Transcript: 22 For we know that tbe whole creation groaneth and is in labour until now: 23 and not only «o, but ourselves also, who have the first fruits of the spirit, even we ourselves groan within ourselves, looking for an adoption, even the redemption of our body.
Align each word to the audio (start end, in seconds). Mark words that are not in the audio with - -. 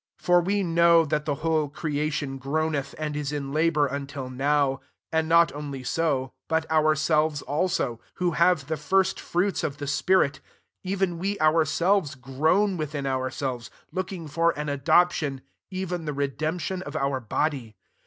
22 0.17 0.25
For 0.25 0.41
we 0.43 0.63
know 0.63 1.05
that 1.05 1.25
tbe 1.27 1.37
whole 1.41 1.69
creation 1.69 2.39
groaneth 2.39 2.95
and 2.97 3.15
is 3.15 3.31
in 3.31 3.53
labour 3.53 3.85
until 3.85 4.31
now: 4.31 4.77
23 5.11 5.19
and 5.19 5.29
not 5.29 5.53
only 5.53 5.85
«o, 5.99 6.33
but 6.47 6.65
ourselves 6.71 7.43
also, 7.43 7.99
who 8.15 8.31
have 8.31 8.65
the 8.65 8.77
first 8.77 9.19
fruits 9.19 9.63
of 9.63 9.77
the 9.77 9.85
spirit, 9.85 10.39
even 10.83 11.19
we 11.19 11.39
ourselves 11.39 12.15
groan 12.15 12.77
within 12.77 13.05
ourselves, 13.05 13.69
looking 13.91 14.27
for 14.27 14.57
an 14.57 14.69
adoption, 14.69 15.39
even 15.69 16.05
the 16.05 16.13
redemption 16.13 16.81
of 16.81 16.95
our 16.95 17.19
body. 17.19 17.75